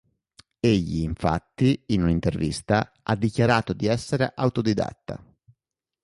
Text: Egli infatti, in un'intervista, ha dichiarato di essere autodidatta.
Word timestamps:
Egli 0.59 1.01
infatti, 1.03 1.83
in 1.89 2.01
un'intervista, 2.01 2.91
ha 3.03 3.15
dichiarato 3.15 3.71
di 3.73 3.85
essere 3.85 4.31
autodidatta. 4.35 5.23